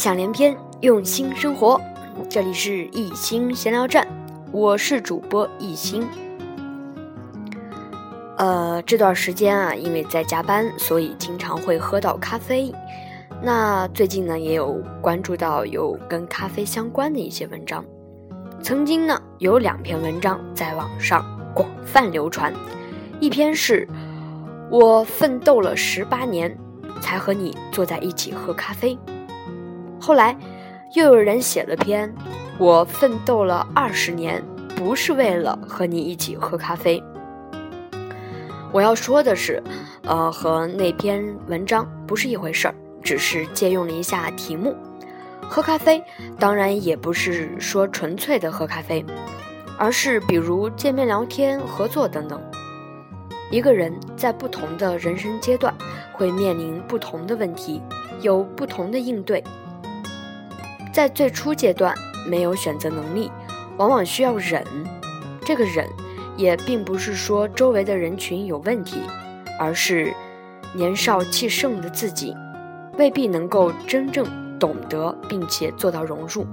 [0.00, 1.78] 想连篇，用心生活。
[2.30, 4.08] 这里是一心闲聊站，
[4.50, 6.08] 我是主播一心。
[8.38, 12.72] 呃，这段时间啊，因为在加班，所以经常会喝到咖啡。
[13.42, 17.84] 那最近呢，也有关注到有跟咖啡相关的一些文章。
[18.62, 21.22] 曾经呢，有两篇文章在网上
[21.54, 22.50] 广泛流传，
[23.20, 23.86] 一篇是
[24.72, 26.56] “我奋斗了十八年，
[27.02, 28.98] 才和你坐在一起喝咖啡”。
[30.00, 30.36] 后来，
[30.94, 32.12] 又有人写了篇
[32.58, 34.42] “我奋斗了二十年，
[34.74, 37.02] 不是为了和你一起喝咖啡”。
[38.72, 39.62] 我要说的是，
[40.04, 44.74] 呃，和那篇文章不是一回事儿，只是借用了一下题目。
[45.42, 46.02] 喝咖啡，
[46.38, 49.04] 当然也不是说纯粹的喝咖啡，
[49.76, 52.40] 而是比如见面聊天、合作等等。
[53.50, 55.74] 一个人在不同的人生阶段，
[56.12, 57.82] 会面临不同的问题，
[58.22, 59.42] 有不同的应对。
[60.92, 61.94] 在最初阶段
[62.26, 63.30] 没有选择能力，
[63.76, 64.64] 往往需要忍。
[65.44, 65.88] 这个忍，
[66.36, 69.00] 也并不是说周围的人群有问题，
[69.58, 70.12] 而是
[70.74, 72.36] 年少气盛的自己，
[72.98, 76.44] 未必能够真正懂得并且做到融入。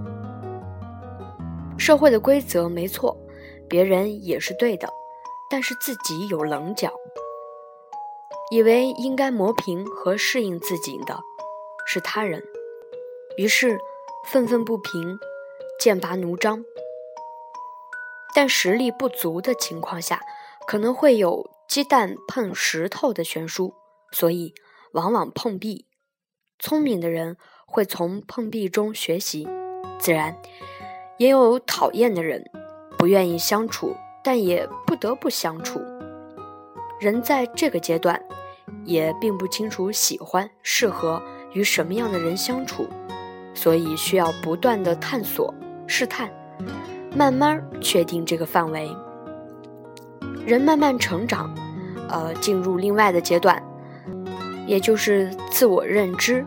[1.78, 3.16] 社会的规则没错，
[3.68, 4.88] 别人也是对的，
[5.50, 6.92] 但是自己有棱角，
[8.52, 11.20] 以为应该磨平和适应自己的，
[11.86, 12.44] 是他人，
[13.38, 13.80] 于是。
[14.30, 15.18] 愤愤不平，
[15.80, 16.66] 剑拔弩张，
[18.36, 20.20] 但实力不足的情况下，
[20.68, 23.74] 可能会有鸡蛋碰石头的悬殊，
[24.12, 24.54] 所以
[24.92, 25.86] 往往碰壁。
[26.60, 29.48] 聪明的人会从碰壁中学习，
[29.98, 30.38] 自然
[31.18, 32.44] 也有讨厌的人，
[32.98, 35.80] 不愿意相处，但也不得不相处。
[37.00, 38.22] 人在这个阶段，
[38.84, 41.24] 也并不清楚喜欢、适合
[41.54, 42.90] 与什么样的人相处。
[43.58, 45.52] 所以需要不断的探索、
[45.88, 46.30] 试探，
[47.16, 48.88] 慢慢确定这个范围。
[50.46, 51.52] 人慢慢成长，
[52.08, 53.62] 呃，进入另外的阶段，
[54.68, 56.46] 也就是自我认知、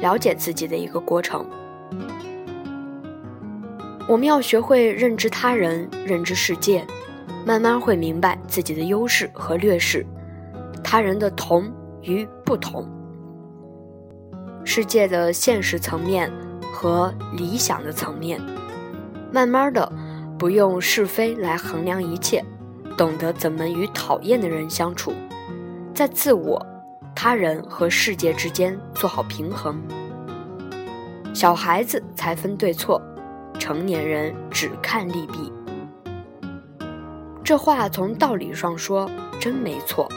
[0.00, 1.44] 了解自己的一个过程。
[4.06, 6.86] 我们要学会认知他人、认知世界，
[7.44, 10.06] 慢慢会明白自己的优势和劣势，
[10.82, 11.68] 他人的同
[12.02, 12.88] 与不同，
[14.64, 16.32] 世界的现实层面。
[16.72, 18.40] 和理想的层面，
[19.30, 19.92] 慢慢的，
[20.38, 22.42] 不用是非来衡量一切，
[22.96, 25.12] 懂得怎么与讨厌的人相处，
[25.94, 26.64] 在自我、
[27.14, 29.80] 他人和世界之间做好平衡。
[31.34, 33.00] 小孩子才分对错，
[33.58, 35.52] 成年人只看利弊。
[37.44, 40.08] 这话从道理上说真没错。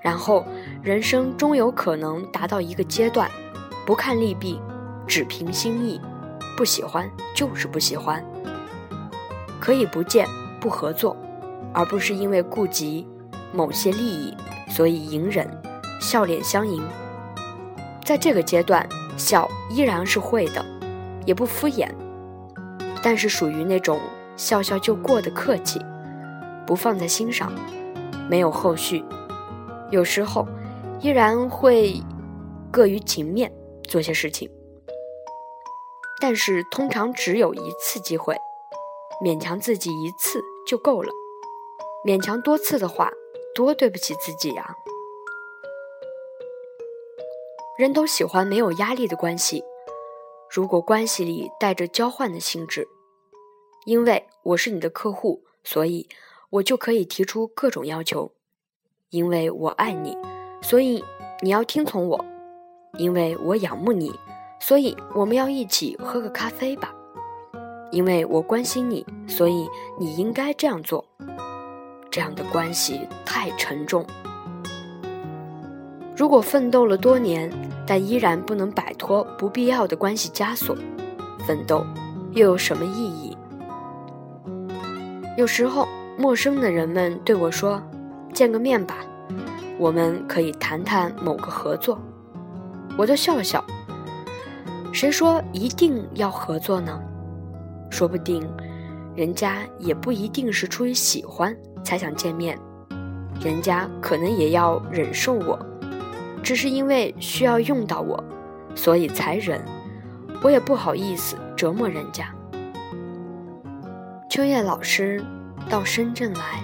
[0.00, 0.44] 然后，
[0.82, 3.30] 人生终有可能达到一个阶段。
[3.88, 4.60] 不看利弊，
[5.06, 5.98] 只凭心意，
[6.58, 8.22] 不喜欢就是不喜欢。
[9.58, 10.28] 可以不见
[10.60, 11.16] 不合作，
[11.72, 13.08] 而不是因为顾及
[13.50, 14.36] 某些利益，
[14.68, 15.48] 所以隐忍，
[16.02, 16.82] 笑脸相迎。
[18.04, 20.62] 在这个阶段，笑依然是会的，
[21.24, 21.88] 也不敷衍，
[23.02, 23.98] 但是属于那种
[24.36, 25.80] 笑笑就过的客气，
[26.66, 27.50] 不放在心上，
[28.28, 29.02] 没有后续。
[29.90, 30.46] 有时候
[31.00, 32.02] 依然会
[32.70, 33.50] 各于情面。
[33.88, 34.50] 做些事情，
[36.20, 38.36] 但是通常只有一次机会，
[39.24, 41.10] 勉强自己一次就够了。
[42.04, 43.10] 勉强多次的话，
[43.54, 44.74] 多对不起自己呀。
[47.78, 49.64] 人都喜欢没有压力的关系，
[50.50, 52.88] 如果关系里带着交换的性质，
[53.84, 56.08] 因为我是你的客户，所以
[56.50, 58.32] 我就可以提出各种要求；
[59.10, 60.16] 因为我爱你，
[60.60, 61.04] 所以
[61.40, 62.24] 你要听从我。
[62.96, 64.12] 因为我仰慕你，
[64.58, 66.92] 所以我们要一起喝个咖啡吧。
[67.90, 69.66] 因为我关心你，所以
[69.98, 71.04] 你应该这样做。
[72.10, 74.04] 这样的关系太沉重。
[76.16, 77.50] 如果奋斗了多年，
[77.86, 80.76] 但依然不能摆脱不必要的关系枷锁，
[81.46, 81.86] 奋斗
[82.32, 83.36] 又有什么意义？
[85.36, 85.86] 有时候，
[86.18, 87.80] 陌生的人们对我说
[88.34, 88.96] ：“见个面吧，
[89.78, 91.98] 我们可以谈谈某个合作。”
[92.98, 93.64] 我就笑笑。
[94.92, 97.00] 谁说一定要合作呢？
[97.90, 98.46] 说不定，
[99.14, 102.58] 人家也不一定是出于喜欢才想见面，
[103.40, 105.58] 人家可能也要忍受我，
[106.42, 108.22] 只是因为需要用到我，
[108.74, 109.64] 所以才忍。
[110.42, 112.34] 我也不好意思折磨人家。
[114.28, 115.24] 秋叶老师
[115.68, 116.62] 到深圳来，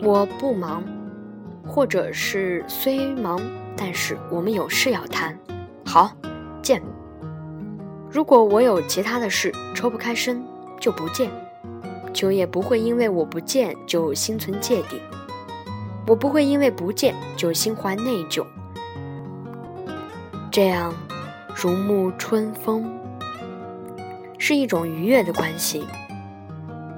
[0.00, 0.82] 我不忙，
[1.66, 3.40] 或者是虽忙。
[3.84, 5.36] 但是我们有事要谈，
[5.84, 6.12] 好，
[6.62, 6.80] 见。
[8.08, 10.40] 如果我有其他的事抽不开身，
[10.78, 11.28] 就不见。
[12.14, 15.02] 秋叶不会因为我不见就心存芥蒂，
[16.06, 18.46] 我不会因为不见就心怀内疚。
[20.52, 20.94] 这样，
[21.52, 22.88] 如沐春风，
[24.38, 25.84] 是一种愉悦的关系，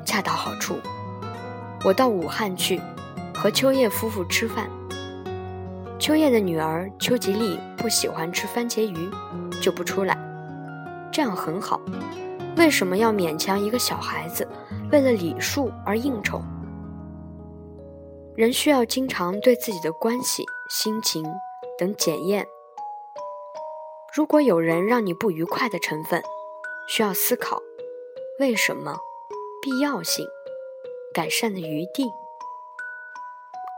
[0.04, 0.76] 恰到好处。
[1.82, 2.78] 我到武汉去
[3.34, 4.68] 和秋叶夫妇吃饭。
[5.98, 9.10] 秋叶的女儿秋吉丽不喜欢吃番茄鱼，
[9.62, 10.18] 就不出来。
[11.12, 11.80] 这样很好。
[12.56, 14.46] 为什么要勉强一个小孩子
[14.90, 16.42] 为了礼数而应酬？
[18.36, 21.24] 人需要经常对自己的关系、心情
[21.78, 22.46] 等检验。
[24.14, 26.22] 如果有人让你不愉快的成分，
[26.88, 27.60] 需要思考
[28.40, 28.98] 为什么、
[29.62, 30.26] 必要性、
[31.14, 32.04] 改善的余地。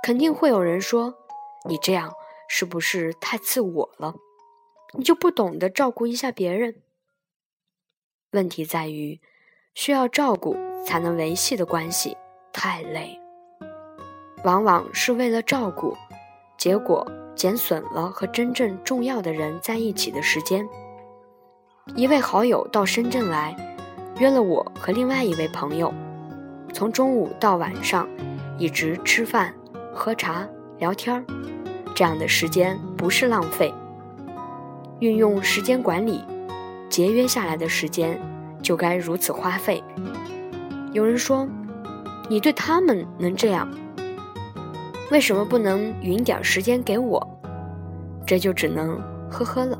[0.03, 1.15] 肯定会有人说
[1.65, 2.13] ：“你这样
[2.49, 4.15] 是不是太自我了？
[4.97, 6.83] 你就不懂得照顾一下别人？”
[8.33, 9.21] 问题在于，
[9.75, 12.17] 需要照顾才能维系的关系
[12.53, 13.19] 太累，
[14.45, 15.97] 往往是为了照顾，
[16.59, 17.07] 结果。
[17.37, 20.67] 减损了和真正重要的人在一起的时间。
[21.95, 23.55] 一位好友到深圳来，
[24.19, 25.93] 约了我和另外一位朋友，
[26.73, 28.09] 从中午到晚上，
[28.57, 29.55] 一直吃饭、
[29.93, 31.25] 喝茶、聊天儿。
[31.95, 33.73] 这样的时间不是浪费，
[35.01, 36.23] 运用时间管理，
[36.91, 38.21] 节约下来的时间
[38.61, 39.83] 就该如此花费。
[40.93, 41.49] 有人说，
[42.29, 43.67] 你对他们能这样？
[45.11, 47.27] 为什么不能匀点时间给我？
[48.27, 49.01] 这就只能
[49.31, 49.79] 呵呵了。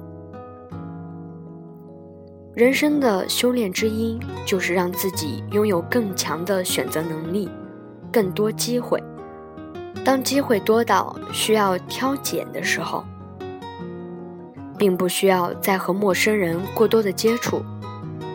[2.55, 7.51] 人生的修炼之一，就是让自己拥有更强的选择能力，
[8.11, 9.03] 更多机会。
[10.07, 13.05] 当机会多到需要挑拣的时候，
[14.79, 17.61] 并不需要再和陌生人过多的接触，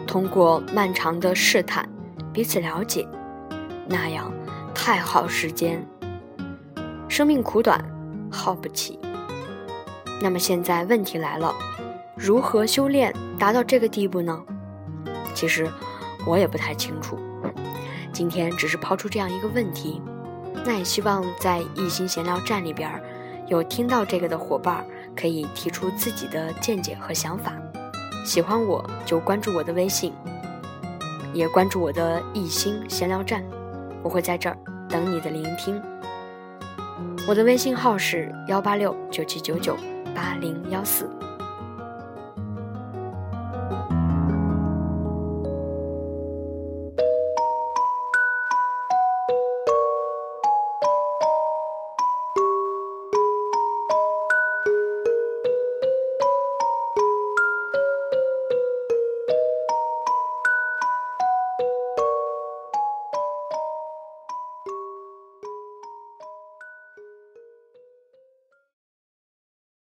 [0.05, 1.87] 通过漫长的试探
[2.33, 3.07] 彼此了解，
[3.87, 4.29] 那样
[4.75, 5.81] 太耗时间。
[7.07, 7.81] 生命苦短，
[8.29, 8.99] 耗不起。
[10.21, 11.55] 那么现在问题来了，
[12.17, 14.37] 如何修炼达到这个地步呢？
[15.33, 15.71] 其实
[16.25, 17.17] 我也不太清楚。
[18.11, 20.01] 今天只是抛出这样一个问题，
[20.65, 22.89] 那也希望在一心闲聊站里边
[23.47, 24.85] 有听到这个的伙伴
[25.15, 27.53] 可以提出自己的见解和想法。
[28.23, 30.13] 喜欢我就关注我的微信，
[31.33, 33.43] 也关注我的一心闲聊站，
[34.03, 35.81] 我会在这儿等你的聆听。
[37.27, 39.75] 我的微信号是幺八六九七九九
[40.13, 41.09] 八零幺四。